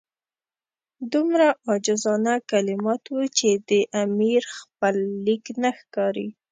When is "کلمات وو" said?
2.51-3.23